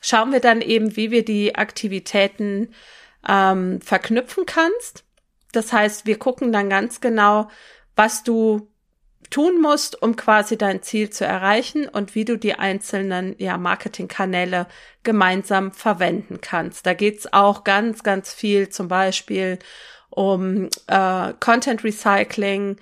schauen 0.00 0.33
wir 0.33 0.40
dann 0.40 0.61
eben, 0.61 0.97
wie 0.97 1.11
wir 1.11 1.25
die 1.25 1.54
Aktivitäten 1.54 2.75
ähm, 3.28 3.81
verknüpfen 3.81 4.47
kannst. 4.47 5.04
Das 5.52 5.73
heißt, 5.73 6.07
wir 6.07 6.19
gucken 6.19 6.52
dann 6.52 6.69
ganz 6.69 7.00
genau, 7.00 7.49
was 7.95 8.25
du 8.25 8.69
tun 9.31 9.61
musst, 9.61 10.00
um 10.00 10.16
quasi 10.16 10.57
dein 10.57 10.83
Ziel 10.83 11.11
zu 11.11 11.25
erreichen 11.25 11.88
und 11.88 12.14
wie 12.14 12.25
du 12.25 12.37
die 12.37 12.54
einzelnen 12.54 13.35
ja, 13.38 13.59
Marketingkanäle 13.59 14.66
gemeinsam 15.02 15.73
verwenden 15.73 16.40
kannst. 16.40 16.87
Da 16.87 16.95
geht's 16.95 17.33
auch 17.33 17.64
ganz, 17.64 18.02
ganz 18.02 18.33
viel 18.33 18.69
zum 18.69 18.88
Beispiel 18.88 19.59
um 20.11 20.69
äh, 20.87 21.33
Content 21.40 21.85
Recycling, 21.85 22.76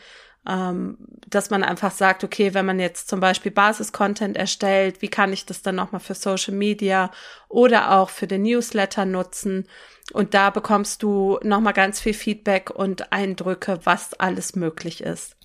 ähm, 0.46 0.98
dass 1.28 1.50
man 1.50 1.62
einfach 1.62 1.92
sagt, 1.92 2.24
okay, 2.24 2.52
wenn 2.52 2.66
man 2.66 2.80
jetzt 2.80 3.08
zum 3.08 3.20
Beispiel 3.20 3.52
Basis-Content 3.52 4.36
erstellt, 4.36 5.00
wie 5.00 5.08
kann 5.08 5.32
ich 5.32 5.46
das 5.46 5.62
dann 5.62 5.76
nochmal 5.76 6.00
für 6.00 6.14
Social 6.14 6.54
Media 6.54 7.10
oder 7.48 7.92
auch 7.92 8.10
für 8.10 8.26
den 8.26 8.42
Newsletter 8.42 9.04
nutzen? 9.04 9.66
Und 10.12 10.34
da 10.34 10.50
bekommst 10.50 11.02
du 11.02 11.38
nochmal 11.42 11.72
ganz 11.72 12.00
viel 12.00 12.14
Feedback 12.14 12.70
und 12.70 13.12
Eindrücke, 13.12 13.80
was 13.84 14.14
alles 14.14 14.56
möglich 14.56 15.02
ist. 15.02 15.36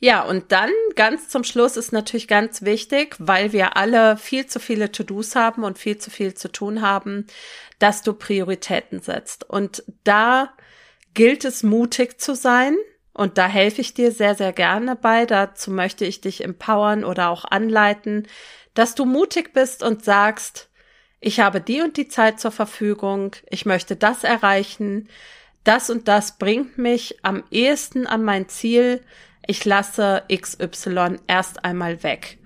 Ja, 0.00 0.22
und 0.22 0.52
dann 0.52 0.70
ganz 0.94 1.28
zum 1.28 1.42
Schluss 1.42 1.76
ist 1.76 1.92
natürlich 1.92 2.28
ganz 2.28 2.62
wichtig, 2.62 3.16
weil 3.18 3.52
wir 3.52 3.76
alle 3.76 4.16
viel 4.16 4.46
zu 4.46 4.60
viele 4.60 4.92
To-Dos 4.92 5.34
haben 5.34 5.64
und 5.64 5.76
viel 5.76 5.98
zu 5.98 6.10
viel 6.10 6.34
zu 6.34 6.52
tun 6.52 6.82
haben, 6.82 7.26
dass 7.80 8.02
du 8.02 8.12
Prioritäten 8.12 9.00
setzt. 9.00 9.48
Und 9.48 9.82
da 10.04 10.52
gilt 11.14 11.44
es 11.44 11.64
mutig 11.64 12.20
zu 12.20 12.36
sein. 12.36 12.76
Und 13.12 13.36
da 13.38 13.48
helfe 13.48 13.80
ich 13.80 13.94
dir 13.94 14.12
sehr, 14.12 14.36
sehr 14.36 14.52
gerne 14.52 14.94
bei. 14.94 15.26
Dazu 15.26 15.72
möchte 15.72 16.04
ich 16.04 16.20
dich 16.20 16.44
empowern 16.44 17.02
oder 17.02 17.30
auch 17.30 17.44
anleiten, 17.44 18.28
dass 18.74 18.94
du 18.94 19.04
mutig 19.04 19.52
bist 19.52 19.82
und 19.82 20.04
sagst, 20.04 20.68
ich 21.18 21.40
habe 21.40 21.60
die 21.60 21.80
und 21.80 21.96
die 21.96 22.06
Zeit 22.06 22.38
zur 22.38 22.52
Verfügung, 22.52 23.34
ich 23.50 23.66
möchte 23.66 23.96
das 23.96 24.22
erreichen, 24.22 25.08
das 25.64 25.90
und 25.90 26.06
das 26.06 26.38
bringt 26.38 26.78
mich 26.78 27.18
am 27.24 27.42
ehesten 27.50 28.06
an 28.06 28.22
mein 28.22 28.48
Ziel, 28.48 29.02
ich 29.48 29.64
lasse 29.64 30.22
XY 30.32 31.16
erst 31.26 31.64
einmal 31.64 32.04
weg. 32.04 32.38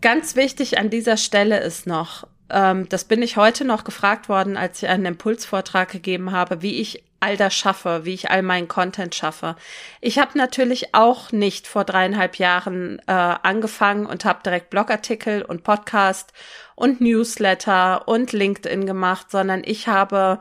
Ganz 0.00 0.34
wichtig 0.34 0.78
an 0.78 0.90
dieser 0.90 1.16
Stelle 1.16 1.60
ist 1.60 1.86
noch, 1.86 2.26
ähm, 2.50 2.88
das 2.88 3.04
bin 3.04 3.22
ich 3.22 3.36
heute 3.36 3.64
noch 3.64 3.84
gefragt 3.84 4.28
worden, 4.28 4.56
als 4.56 4.82
ich 4.82 4.88
einen 4.88 5.06
Impulsvortrag 5.06 5.90
gegeben 5.90 6.32
habe, 6.32 6.62
wie 6.62 6.80
ich 6.80 7.04
all 7.20 7.36
das 7.36 7.54
schaffe, 7.54 8.00
wie 8.04 8.14
ich 8.14 8.30
all 8.30 8.42
meinen 8.42 8.66
Content 8.66 9.14
schaffe. 9.14 9.54
Ich 10.00 10.18
habe 10.18 10.36
natürlich 10.36 10.94
auch 10.94 11.30
nicht 11.30 11.68
vor 11.68 11.84
dreieinhalb 11.84 12.36
Jahren 12.36 12.98
äh, 13.06 13.12
angefangen 13.12 14.06
und 14.06 14.24
habe 14.24 14.42
direkt 14.42 14.70
Blogartikel 14.70 15.42
und 15.42 15.62
Podcast 15.62 16.32
und 16.74 17.00
Newsletter 17.00 18.08
und 18.08 18.32
LinkedIn 18.32 18.86
gemacht, 18.86 19.30
sondern 19.30 19.62
ich 19.62 19.86
habe 19.86 20.40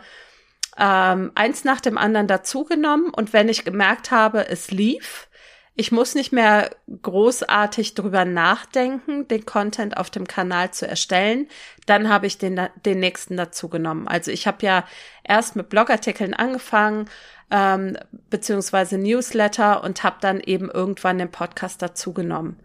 ähm, 0.78 1.32
eins 1.36 1.66
nach 1.66 1.82
dem 1.82 1.98
anderen 1.98 2.28
dazugenommen 2.28 3.12
und 3.12 3.34
wenn 3.34 3.50
ich 3.50 3.66
gemerkt 3.66 4.10
habe, 4.10 4.48
es 4.48 4.72
lief, 4.72 5.28
ich 5.76 5.92
muss 5.92 6.16
nicht 6.16 6.34
mehr 6.34 6.70
großartig 7.02 7.94
drüber 7.94 8.26
nachdenken, 8.26 9.28
den 9.28 9.46
Content 9.46 9.96
auf 9.98 10.10
dem 10.10 10.28
Kanal 10.28 10.72
zu 10.72 10.88
erstellen. 10.88 11.48
Dann 11.86 12.10
habe 12.10 12.28
ich 12.28 12.38
den, 12.38 12.60
den 12.86 13.00
nächsten 13.00 13.38
dazu 13.38 13.70
genommen. 13.70 14.08
Also 14.08 14.32
ich 14.32 14.48
habe 14.48 14.66
ja 14.66 14.86
erst 15.24 15.56
mit 15.56 15.70
Blogartikeln 15.70 16.34
angefangen, 16.34 17.10
ähm, 17.52 17.98
beziehungsweise 18.30 18.98
Newsletter 18.98 19.84
und 19.84 20.04
habe 20.04 20.18
dann 20.20 20.42
eben 20.42 20.70
irgendwann 20.70 21.18
den 21.18 21.32
Podcast 21.32 21.82
dazu 21.82 22.14
genommen. 22.14 22.60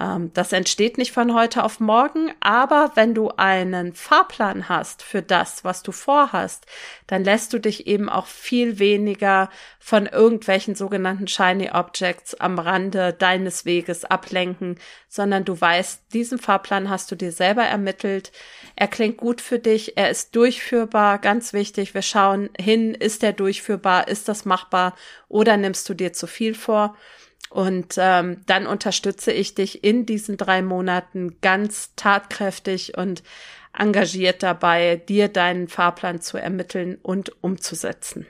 Ähm, 0.00 0.32
das 0.34 0.52
entsteht 0.52 0.98
nicht 0.98 1.12
von 1.12 1.34
heute 1.34 1.64
auf 1.64 1.80
morgen, 1.80 2.32
aber 2.40 2.92
wenn 2.94 3.14
du 3.14 3.30
einen 3.36 3.94
Fahrplan 3.94 4.68
hast 4.68 5.02
für 5.02 5.22
das, 5.22 5.64
was 5.64 5.82
du 5.82 5.92
vorhast, 5.92 6.66
dann 7.06 7.24
lässt 7.24 7.52
du 7.52 7.58
dich 7.58 7.86
eben 7.86 8.08
auch 8.08 8.26
viel 8.26 8.78
weniger 8.78 9.50
von 9.78 10.06
irgendwelchen 10.06 10.74
sogenannten 10.74 11.28
Shiny 11.28 11.70
Objects 11.70 12.34
am 12.34 12.58
Rande 12.58 13.12
deines 13.12 13.64
Weges 13.64 14.04
ablenken, 14.04 14.76
sondern 15.08 15.44
du 15.44 15.60
weißt, 15.60 16.12
diesen 16.12 16.38
Fahrplan 16.38 16.90
hast 16.90 17.10
du 17.10 17.16
dir 17.16 17.32
selber 17.32 17.64
ermittelt. 17.64 18.32
Er 18.76 18.88
klingt 18.88 19.16
gut 19.16 19.40
für 19.40 19.58
dich, 19.58 19.96
er 19.96 20.10
ist 20.10 20.34
durchführbar, 20.34 21.18
ganz 21.18 21.52
wichtig. 21.52 21.94
Wir 21.94 22.02
schauen 22.02 22.50
hin, 22.58 22.94
ist 22.94 23.22
er 23.22 23.32
durchführbar, 23.32 24.08
ist 24.08 24.28
das 24.28 24.44
machbar 24.44 24.96
oder 25.28 25.56
nimmst 25.56 25.88
du 25.88 25.94
dir 25.94 26.12
zu 26.12 26.26
viel 26.26 26.54
vor? 26.54 26.96
Und 27.54 27.94
ähm, 27.98 28.40
dann 28.46 28.66
unterstütze 28.66 29.30
ich 29.30 29.54
dich 29.54 29.84
in 29.84 30.06
diesen 30.06 30.36
drei 30.36 30.60
Monaten 30.60 31.40
ganz 31.40 31.94
tatkräftig 31.94 32.98
und 32.98 33.22
engagiert 33.72 34.42
dabei, 34.42 34.96
dir 34.96 35.28
deinen 35.28 35.68
Fahrplan 35.68 36.20
zu 36.20 36.36
ermitteln 36.36 36.98
und 37.00 37.30
umzusetzen. 37.44 38.26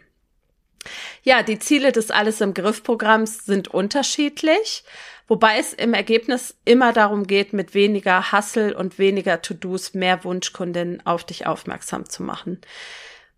Ja, 1.22 1.42
die 1.42 1.58
Ziele 1.58 1.90
des 1.90 2.10
Alles 2.10 2.42
im 2.42 2.52
Griff 2.52 2.82
Programms 2.82 3.46
sind 3.46 3.68
unterschiedlich, 3.68 4.84
wobei 5.26 5.58
es 5.58 5.72
im 5.72 5.94
Ergebnis 5.94 6.54
immer 6.66 6.92
darum 6.92 7.26
geht, 7.26 7.54
mit 7.54 7.72
weniger 7.72 8.30
Hassel 8.30 8.74
und 8.74 8.98
weniger 8.98 9.40
To-Dos 9.40 9.94
mehr 9.94 10.22
Wunschkundinnen 10.24 11.06
auf 11.06 11.24
dich 11.24 11.46
aufmerksam 11.46 12.10
zu 12.10 12.22
machen. 12.22 12.60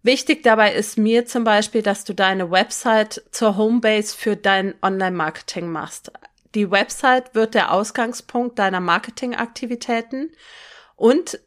Wichtig 0.07 0.45
dabei 0.45 0.73
ist 0.73 0.99
mir 0.99 1.27
zum 1.27 1.43
Beispiel, 1.43 1.83
dass 1.83 2.05
du 2.05 2.15
deine 2.15 2.53
Website 2.53 3.25
zur 3.33 3.57
Homebase 3.57 4.17
für 4.17 4.37
dein 4.37 4.77
Online-Marketing 4.81 5.67
machst. 5.67 6.13
Die 6.55 6.71
Website 6.71 7.35
wird 7.35 7.55
der 7.55 7.73
Ausgangspunkt 7.73 8.61
deiner 8.61 8.79
Marketingaktivitäten 8.79 10.31
und 10.95 11.41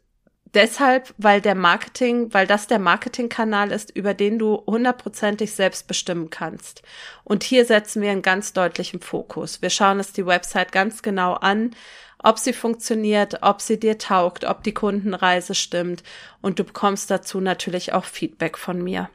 deshalb, 0.52 1.14
weil 1.16 1.40
der 1.40 1.54
Marketing, 1.54 2.34
weil 2.34 2.46
das 2.46 2.66
der 2.66 2.78
Marketingkanal 2.78 3.72
ist, 3.72 3.96
über 3.96 4.12
den 4.12 4.38
du 4.38 4.62
hundertprozentig 4.66 5.54
selbst 5.54 5.86
bestimmen 5.86 6.28
kannst. 6.28 6.82
Und 7.24 7.44
hier 7.44 7.64
setzen 7.64 8.02
wir 8.02 8.10
einen 8.10 8.20
ganz 8.20 8.52
deutlichen 8.52 9.00
Fokus. 9.00 9.62
Wir 9.62 9.70
schauen 9.70 9.96
uns 9.96 10.12
die 10.12 10.26
Website 10.26 10.70
ganz 10.70 11.00
genau 11.00 11.32
an 11.32 11.74
ob 12.22 12.38
sie 12.38 12.52
funktioniert, 12.52 13.42
ob 13.42 13.60
sie 13.60 13.78
dir 13.78 13.98
taugt, 13.98 14.44
ob 14.44 14.62
die 14.62 14.74
Kundenreise 14.74 15.54
stimmt 15.54 16.02
und 16.40 16.58
du 16.58 16.64
bekommst 16.64 17.10
dazu 17.10 17.40
natürlich 17.40 17.92
auch 17.92 18.04
Feedback 18.04 18.58
von 18.58 18.82
mir. 18.82 19.10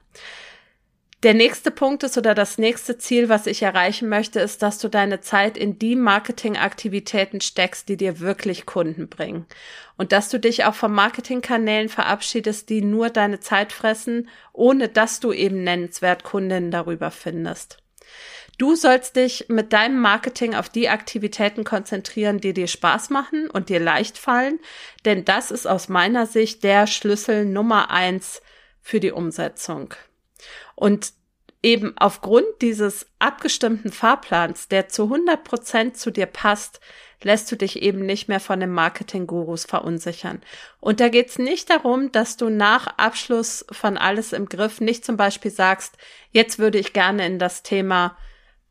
Der 1.25 1.33
nächste 1.33 1.71
Punkt 1.71 2.03
ist 2.03 2.19
oder 2.19 2.35
das 2.35 2.59
nächste 2.59 3.00
Ziel, 3.00 3.29
was 3.29 3.47
ich 3.47 3.63
erreichen 3.63 4.09
möchte, 4.09 4.39
ist, 4.39 4.62
dass 4.62 4.77
du 4.77 4.89
deine 4.89 5.21
Zeit 5.21 5.57
in 5.57 5.79
die 5.79 5.95
Marketingaktivitäten 5.95 7.41
steckst, 7.41 7.89
die 7.89 7.97
dir 7.97 8.19
wirklich 8.19 8.67
Kunden 8.67 9.07
bringen. 9.09 9.47
Und 9.97 10.12
dass 10.12 10.29
du 10.29 10.39
dich 10.39 10.65
auch 10.65 10.75
von 10.75 10.91
Marketingkanälen 10.91 11.89
verabschiedest, 11.89 12.69
die 12.69 12.83
nur 12.83 13.09
deine 13.09 13.39
Zeit 13.39 13.74
fressen, 13.74 14.29
ohne 14.53 14.88
dass 14.88 15.19
du 15.19 15.33
eben 15.33 15.63
nennenswert 15.63 16.24
Kundinnen 16.24 16.69
darüber 16.69 17.09
findest. 17.09 17.79
Du 18.57 18.75
sollst 18.75 19.17
dich 19.17 19.45
mit 19.50 19.74
deinem 19.74 20.00
Marketing 20.00 20.55
auf 20.55 20.69
die 20.69 20.88
Aktivitäten 20.88 21.63
konzentrieren, 21.63 22.39
die 22.39 22.53
dir 22.53 22.67
Spaß 22.67 23.09
machen 23.09 23.50
und 23.50 23.69
dir 23.69 23.79
leicht 23.79 24.17
fallen, 24.17 24.59
denn 25.03 25.25
das 25.25 25.51
ist 25.51 25.67
aus 25.67 25.89
meiner 25.89 26.25
Sicht 26.25 26.63
der 26.63 26.88
Schlüssel 26.88 27.45
Nummer 27.45 27.91
eins 27.91 28.41
für 28.81 29.00
die 29.00 29.12
Umsetzung. 29.12 29.93
Und 30.75 31.13
eben 31.62 31.93
aufgrund 31.97 32.45
dieses 32.62 33.07
abgestimmten 33.19 33.91
Fahrplans, 33.91 34.67
der 34.67 34.88
zu 34.88 35.03
100 35.05 35.43
Prozent 35.43 35.97
zu 35.97 36.12
dir 36.12 36.27
passt, 36.27 36.79
lässt 37.24 37.51
du 37.51 37.55
dich 37.55 37.81
eben 37.81 38.05
nicht 38.05 38.27
mehr 38.27 38.39
von 38.39 38.59
den 38.59 38.69
Marketing-Gurus 38.69 39.65
verunsichern. 39.65 40.41
Und 40.79 41.00
da 41.00 41.09
geht's 41.09 41.39
nicht 41.39 41.71
darum, 41.71 42.12
dass 42.12 42.38
du 42.38 42.50
nach 42.50 42.85
Abschluss 42.97 43.65
von 43.71 43.97
alles 43.97 44.31
im 44.31 44.47
Griff 44.47 44.79
nicht 44.79 45.03
zum 45.03 45.17
Beispiel 45.17 45.50
sagst, 45.50 45.97
jetzt 46.31 46.59
würde 46.59 46.77
ich 46.77 46.93
gerne 46.93 47.25
in 47.25 47.39
das 47.39 47.63
Thema 47.63 48.15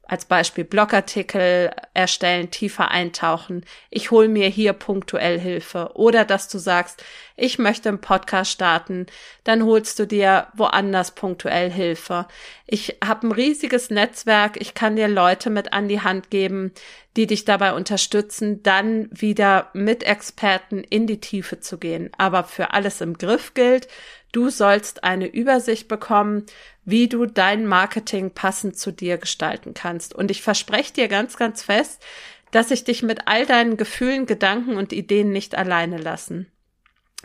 als 0.07 0.27
Beispiel 0.27 0.65
Blogartikel 0.65 1.71
erstellen, 1.95 2.51
tiefer 2.51 2.91
eintauchen. 2.91 3.65
Ich 3.91 4.11
hole 4.11 4.29
mir 4.29 4.49
hier 4.49 4.73
punktuell 4.73 5.39
Hilfe. 5.39 5.91
Oder 5.95 6.25
dass 6.25 6.49
du 6.49 6.59
sagst, 6.59 7.03
ich 7.37 7.59
möchte 7.59 7.89
einen 7.89 8.01
Podcast 8.01 8.51
starten, 8.53 9.07
dann 9.45 9.65
holst 9.65 9.99
du 9.99 10.07
dir 10.07 10.49
woanders 10.55 11.13
punktuell 11.13 11.71
Hilfe. 11.71 12.27
Ich 12.67 12.99
habe 13.05 13.27
ein 13.27 13.33
riesiges 13.33 13.91
Netzwerk, 13.91 14.61
ich 14.61 14.75
kann 14.75 14.97
dir 14.97 15.09
Leute 15.09 15.51
mit 15.51 15.73
an 15.73 15.89
die 15.89 16.01
Hand 16.01 16.31
geben, 16.31 16.73
die 17.17 17.27
dich 17.27 17.45
dabei 17.45 17.73
unterstützen, 17.73 18.63
dann 18.63 19.09
wieder 19.11 19.71
mit 19.73 20.03
Experten 20.03 20.85
in 20.85 21.07
die 21.07 21.21
Tiefe 21.21 21.61
zu 21.61 21.79
gehen. 21.79 22.11
Aber 22.19 22.45
für 22.45 22.73
alles 22.73 23.01
im 23.01 23.17
Griff 23.17 23.55
gilt, 23.55 23.89
du 24.35 24.51
sollst 24.51 25.05
eine 25.05 25.27
Übersicht 25.27 25.89
bekommen, 25.89 26.45
wie 26.85 27.09
du 27.09 27.27
dein 27.27 27.67
Marketing 27.67 28.33
passend 28.33 28.79
zu 28.79 28.93
dir 28.93 29.17
gestalten 29.17 29.75
kannst. 29.75 30.15
Und 30.15 30.31
ich 30.31 30.43
verspreche 30.43 30.93
dir 30.93 31.09
ganz, 31.09 31.37
ganz 31.37 31.63
fest, 31.63 32.03
dass 32.51 32.71
ich 32.71 32.85
dich 32.85 33.03
mit 33.03 33.27
all 33.27 33.47
deinen 33.47 33.77
Gefühlen, 33.77 34.27
Gedanken 34.27 34.77
und 34.77 34.93
Ideen 34.93 35.31
nicht 35.31 35.55
alleine 35.55 35.99
lassen. 35.99 36.47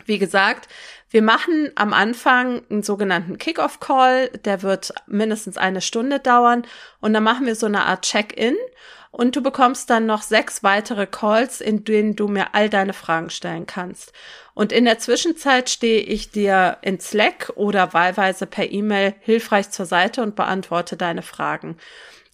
Wie 0.06 0.18
gesagt, 0.18 0.68
wir 1.10 1.22
machen 1.22 1.70
am 1.74 1.92
Anfang 1.92 2.62
einen 2.70 2.82
sogenannten 2.82 3.36
Kick-off-Call, 3.38 4.28
der 4.44 4.62
wird 4.62 4.94
mindestens 5.06 5.56
eine 5.56 5.80
Stunde 5.80 6.20
dauern 6.20 6.66
und 7.00 7.12
dann 7.12 7.22
machen 7.22 7.46
wir 7.46 7.54
so 7.54 7.66
eine 7.66 7.84
Art 7.84 8.02
Check-in 8.02 8.56
und 9.10 9.34
du 9.34 9.42
bekommst 9.42 9.90
dann 9.90 10.06
noch 10.06 10.22
sechs 10.22 10.62
weitere 10.62 11.06
Calls, 11.06 11.60
in 11.60 11.84
denen 11.84 12.16
du 12.16 12.28
mir 12.28 12.54
all 12.54 12.68
deine 12.68 12.92
Fragen 12.92 13.30
stellen 13.30 13.66
kannst. 13.66 14.12
Und 14.54 14.72
in 14.72 14.84
der 14.84 14.98
Zwischenzeit 14.98 15.68
stehe 15.68 16.00
ich 16.00 16.30
dir 16.30 16.78
in 16.82 17.00
Slack 17.00 17.52
oder 17.56 17.92
wahlweise 17.92 18.46
per 18.46 18.70
E-Mail 18.70 19.14
hilfreich 19.20 19.70
zur 19.70 19.86
Seite 19.86 20.22
und 20.22 20.36
beantworte 20.36 20.96
deine 20.96 21.22
Fragen. 21.22 21.76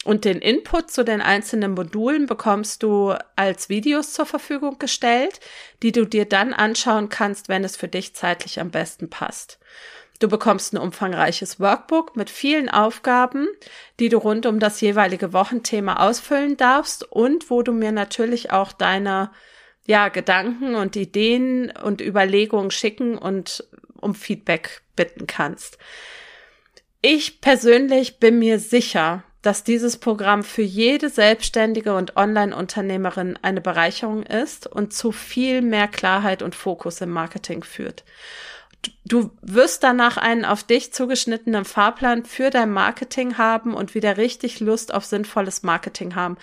Und 0.04 0.24
den 0.24 0.38
Input 0.38 0.90
zu 0.90 1.04
den 1.04 1.20
einzelnen 1.20 1.72
Modulen 1.72 2.26
bekommst 2.26 2.84
du 2.84 3.14
als 3.34 3.68
Videos 3.68 4.12
zur 4.12 4.26
Verfügung 4.26 4.78
gestellt, 4.78 5.40
die 5.82 5.90
du 5.90 6.04
dir 6.04 6.26
dann 6.26 6.52
anschauen 6.52 7.08
kannst, 7.08 7.48
wenn 7.48 7.64
es 7.64 7.76
für 7.76 7.88
dich 7.88 8.14
zeitlich 8.14 8.60
am 8.60 8.70
besten 8.70 9.10
passt. 9.10 9.58
Du 10.18 10.28
bekommst 10.28 10.72
ein 10.72 10.78
umfangreiches 10.78 11.60
Workbook 11.60 12.16
mit 12.16 12.30
vielen 12.30 12.68
Aufgaben, 12.68 13.48
die 14.00 14.08
du 14.08 14.18
rund 14.18 14.46
um 14.46 14.60
das 14.60 14.80
jeweilige 14.80 15.32
Wochenthema 15.32 16.06
ausfüllen 16.06 16.56
darfst 16.56 17.04
und 17.10 17.50
wo 17.50 17.62
du 17.62 17.72
mir 17.72 17.92
natürlich 17.92 18.50
auch 18.50 18.72
deine 18.72 19.30
ja, 19.84 20.08
Gedanken 20.08 20.74
und 20.74 20.96
Ideen 20.96 21.70
und 21.70 22.00
Überlegungen 22.00 22.70
schicken 22.70 23.18
und 23.18 23.64
um 24.00 24.14
Feedback 24.14 24.82
bitten 24.96 25.26
kannst. 25.26 25.78
Ich 27.02 27.40
persönlich 27.40 28.18
bin 28.18 28.38
mir 28.38 28.58
sicher, 28.58 29.22
dass 29.42 29.62
dieses 29.62 29.98
Programm 29.98 30.42
für 30.42 30.62
jede 30.62 31.08
Selbstständige 31.08 31.94
und 31.94 32.16
Online-Unternehmerin 32.16 33.38
eine 33.42 33.60
Bereicherung 33.60 34.24
ist 34.24 34.66
und 34.66 34.92
zu 34.92 35.12
viel 35.12 35.62
mehr 35.62 35.86
Klarheit 35.86 36.42
und 36.42 36.56
Fokus 36.56 37.00
im 37.00 37.10
Marketing 37.10 37.62
führt 37.62 38.02
du 39.04 39.30
wirst 39.42 39.82
danach 39.82 40.16
einen 40.16 40.44
auf 40.44 40.64
dich 40.64 40.92
zugeschnittenen 40.92 41.64
Fahrplan 41.64 42.24
für 42.24 42.50
dein 42.50 42.72
Marketing 42.72 43.38
haben 43.38 43.74
und 43.74 43.94
wieder 43.94 44.16
richtig 44.16 44.60
Lust 44.60 44.92
auf 44.92 45.04
sinnvolles 45.04 45.62
Marketing 45.62 46.14
haben. 46.14 46.36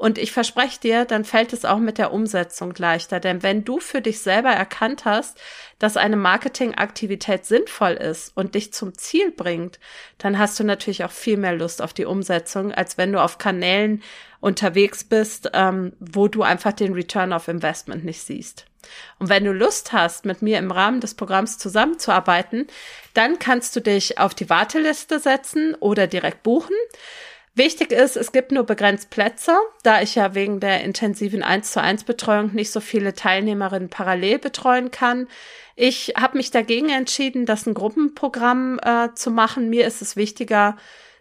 Und 0.00 0.16
ich 0.16 0.32
verspreche 0.32 0.80
dir, 0.80 1.04
dann 1.04 1.26
fällt 1.26 1.52
es 1.52 1.66
auch 1.66 1.78
mit 1.78 1.98
der 1.98 2.10
Umsetzung 2.10 2.72
leichter. 2.74 3.20
Denn 3.20 3.42
wenn 3.42 3.64
du 3.64 3.80
für 3.80 4.00
dich 4.00 4.20
selber 4.20 4.48
erkannt 4.48 5.04
hast, 5.04 5.38
dass 5.78 5.98
eine 5.98 6.16
Marketingaktivität 6.16 7.44
sinnvoll 7.44 7.92
ist 7.92 8.34
und 8.34 8.54
dich 8.54 8.72
zum 8.72 8.94
Ziel 8.96 9.30
bringt, 9.30 9.78
dann 10.16 10.38
hast 10.38 10.58
du 10.58 10.64
natürlich 10.64 11.04
auch 11.04 11.10
viel 11.10 11.36
mehr 11.36 11.54
Lust 11.54 11.82
auf 11.82 11.92
die 11.92 12.06
Umsetzung, 12.06 12.72
als 12.72 12.96
wenn 12.96 13.12
du 13.12 13.22
auf 13.22 13.36
Kanälen 13.36 14.02
unterwegs 14.40 15.04
bist, 15.04 15.50
ähm, 15.52 15.92
wo 16.00 16.28
du 16.28 16.44
einfach 16.44 16.72
den 16.72 16.94
Return 16.94 17.34
of 17.34 17.48
Investment 17.48 18.02
nicht 18.02 18.22
siehst. 18.22 18.69
Und 19.18 19.28
wenn 19.28 19.44
du 19.44 19.52
Lust 19.52 19.92
hast, 19.92 20.24
mit 20.24 20.42
mir 20.42 20.58
im 20.58 20.70
Rahmen 20.70 21.00
des 21.00 21.14
Programms 21.14 21.58
zusammenzuarbeiten, 21.58 22.66
dann 23.14 23.38
kannst 23.38 23.74
du 23.76 23.80
dich 23.80 24.18
auf 24.18 24.34
die 24.34 24.50
Warteliste 24.50 25.18
setzen 25.18 25.74
oder 25.74 26.06
direkt 26.06 26.42
buchen. 26.42 26.76
Wichtig 27.54 27.90
ist, 27.92 28.16
es 28.16 28.32
gibt 28.32 28.52
nur 28.52 28.64
begrenzt 28.64 29.10
Plätze, 29.10 29.56
da 29.82 30.00
ich 30.00 30.14
ja 30.14 30.34
wegen 30.34 30.60
der 30.60 30.82
intensiven 30.82 31.42
1 31.42 31.72
zu 31.72 31.82
1 31.82 32.04
Betreuung 32.04 32.54
nicht 32.54 32.70
so 32.70 32.80
viele 32.80 33.12
Teilnehmerinnen 33.12 33.90
parallel 33.90 34.38
betreuen 34.38 34.90
kann. 34.90 35.26
Ich 35.74 36.14
habe 36.16 36.36
mich 36.36 36.50
dagegen 36.50 36.90
entschieden, 36.90 37.46
das 37.46 37.66
ein 37.66 37.74
Gruppenprogramm 37.74 38.78
äh, 38.82 39.08
zu 39.14 39.30
machen. 39.30 39.68
Mir 39.68 39.86
ist 39.86 40.00
es 40.00 40.14
wichtiger, 40.14 40.76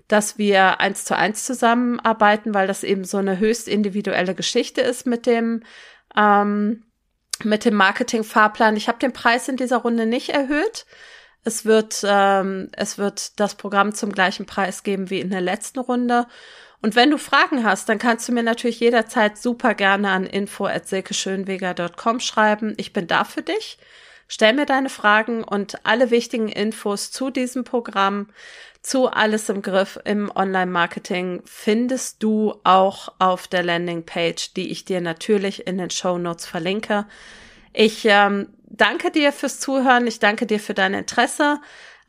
dass 0.08 0.38
wir 0.38 0.80
eins 0.80 1.06
zu 1.06 1.16
eins 1.16 1.46
zusammenarbeiten, 1.46 2.54
weil 2.54 2.68
das 2.68 2.84
eben 2.84 3.06
so 3.06 3.18
eine 3.18 3.40
höchst 3.40 3.68
individuelle 3.68 4.36
Geschichte 4.36 4.82
ist 4.82 5.08
mit 5.08 5.26
dem 5.26 5.64
ähm, 6.16 6.84
mit 7.46 7.66
dem 7.66 7.76
Marketing-Fahrplan. 7.76 8.76
Ich 8.76 8.88
habe 8.88 9.00
den 9.00 9.14
Preis 9.14 9.48
in 9.48 9.58
dieser 9.58 9.78
Runde 9.78 10.06
nicht 10.06 10.30
erhöht. 10.30 10.86
Es 11.44 11.66
wird, 11.66 12.04
ähm, 12.06 12.70
es 12.74 12.98
wird 12.98 13.40
das 13.40 13.56
Programm 13.56 13.94
zum 13.94 14.12
gleichen 14.12 14.46
Preis 14.46 14.84
geben 14.84 15.10
wie 15.10 15.22
in 15.22 15.30
der 15.30 15.42
letzten 15.42 15.80
Runde. 15.80 16.28
Und 16.82 16.96
wenn 16.96 17.12
du 17.12 17.18
Fragen 17.18 17.64
hast, 17.64 17.90
dann 17.90 18.00
kannst 18.00 18.28
du 18.28 18.32
mir 18.32 18.44
natürlich 18.44 18.80
jederzeit 18.80 19.38
super 19.38 19.74
gerne 19.74 20.10
an 20.10 20.26
info.silkeschönweger.com 20.26 22.20
schreiben. 22.20 22.74
Ich 22.78 22.94
bin 22.94 23.08
da 23.08 23.24
für 23.24 23.42
dich. 23.42 23.78
Stell 24.32 24.54
mir 24.54 24.68
deine 24.68 24.90
Fragen 24.90 25.44
und 25.44 25.86
alle 25.88 26.12
wichtigen 26.12 26.50
Infos 26.50 27.10
zu 27.10 27.32
diesem 27.32 27.64
Programm, 27.64 28.28
zu 28.82 29.08
Alles 29.08 29.50
im 29.50 29.64
Griff 29.64 30.00
im 30.06 30.32
Online-Marketing 30.34 31.42
findest 31.46 32.22
du 32.22 32.54
auch 32.64 33.12
auf 33.18 33.48
der 33.48 33.64
Landingpage, 33.64 34.54
die 34.54 34.70
ich 34.70 34.86
dir 34.86 35.02
natürlich 35.02 35.66
in 35.66 35.80
den 35.80 35.90
Show 35.90 36.20
Notes 36.20 36.46
verlinke. 36.46 37.08
Ich 37.74 38.06
ähm, 38.06 38.50
danke 38.68 39.10
dir 39.10 39.32
fürs 39.34 39.60
Zuhören. 39.60 40.06
Ich 40.06 40.20
danke 40.20 40.46
dir 40.46 40.60
für 40.60 40.76
dein 40.76 40.94
Interesse. 40.94 41.60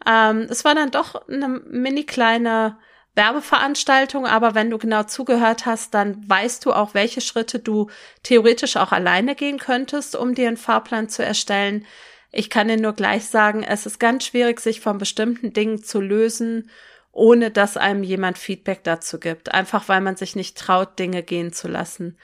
Ähm, 0.06 0.46
es 0.50 0.64
war 0.64 0.74
dann 0.74 0.90
doch 0.90 1.26
eine 1.26 1.48
mini 1.48 2.04
kleine 2.04 2.76
Werbeveranstaltung, 3.14 4.26
aber 4.26 4.54
wenn 4.54 4.70
du 4.70 4.78
genau 4.78 5.02
zugehört 5.02 5.66
hast, 5.66 5.94
dann 5.94 6.28
weißt 6.28 6.64
du 6.64 6.72
auch, 6.72 6.94
welche 6.94 7.20
Schritte 7.20 7.58
du 7.58 7.90
theoretisch 8.22 8.76
auch 8.76 8.92
alleine 8.92 9.34
gehen 9.34 9.58
könntest, 9.58 10.14
um 10.14 10.34
dir 10.34 10.48
einen 10.48 10.56
Fahrplan 10.56 11.08
zu 11.08 11.24
erstellen. 11.24 11.86
Ich 12.32 12.50
kann 12.50 12.68
dir 12.68 12.76
nur 12.76 12.92
gleich 12.92 13.26
sagen, 13.26 13.64
es 13.64 13.86
ist 13.86 13.98
ganz 13.98 14.24
schwierig, 14.24 14.60
sich 14.60 14.80
von 14.80 14.98
bestimmten 14.98 15.52
Dingen 15.52 15.82
zu 15.82 16.00
lösen, 16.00 16.70
ohne 17.12 17.50
dass 17.50 17.76
einem 17.76 18.04
jemand 18.04 18.38
Feedback 18.38 18.84
dazu 18.84 19.18
gibt. 19.18 19.52
Einfach 19.52 19.88
weil 19.88 20.00
man 20.00 20.16
sich 20.16 20.36
nicht 20.36 20.56
traut, 20.56 20.98
Dinge 20.98 21.24
gehen 21.24 21.52
zu 21.52 21.66
lassen. 21.66 22.16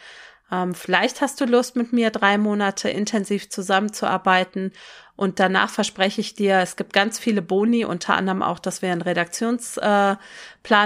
Ähm, 0.53 0.75
vielleicht 0.75 1.21
hast 1.21 1.41
du 1.41 1.45
Lust, 1.45 1.75
mit 1.75 1.93
mir 1.93 2.11
drei 2.11 2.39
Monate 2.39 2.89
intensiv 2.89 3.51
zusammenzuarbeiten 3.51 4.73
und 5.17 5.41
danach 5.41 5.71
verspreche 5.71 6.21
ich 6.21 6.35
dir, 6.35 6.59
es 6.59 6.77
gibt 6.77 6.93
ganz 6.93 7.19
viele 7.19 7.41
Boni, 7.41 7.85
unter 7.85 8.15
anderem 8.15 8.43
auch, 8.43 8.59
dass 8.59 8.83
wir 8.83 8.93
einen 8.93 9.03
Redaktionsplan 9.03 10.19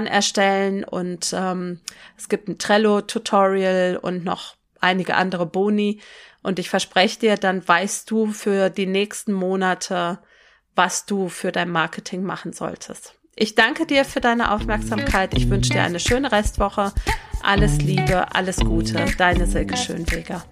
äh, 0.06 0.08
erstellen 0.08 0.84
und 0.84 1.34
ähm, 1.36 1.80
es 2.16 2.28
gibt 2.28 2.48
ein 2.48 2.58
Trello-Tutorial 2.58 3.98
und 4.00 4.24
noch 4.24 4.54
einige 4.80 5.16
andere 5.16 5.46
Boni. 5.46 6.00
Und 6.42 6.58
ich 6.58 6.70
verspreche 6.70 7.18
dir, 7.18 7.36
dann 7.36 7.66
weißt 7.66 8.10
du 8.10 8.28
für 8.28 8.70
die 8.70 8.86
nächsten 8.86 9.32
Monate, 9.32 10.20
was 10.74 11.04
du 11.04 11.28
für 11.28 11.52
dein 11.52 11.70
Marketing 11.70 12.22
machen 12.22 12.52
solltest. 12.52 13.16
Ich 13.36 13.54
danke 13.54 13.84
dir 13.84 14.04
für 14.04 14.20
deine 14.20 14.52
Aufmerksamkeit. 14.52 15.34
Ich 15.34 15.50
wünsche 15.50 15.70
dir 15.70 15.82
eine 15.82 16.00
schöne 16.00 16.32
Restwoche. 16.32 16.92
Alles 17.42 17.78
Liebe, 17.78 18.34
alles 18.34 18.56
Gute. 18.58 19.04
Deine 19.18 19.46
Silke 19.46 19.76
Schönweger. 19.76 20.44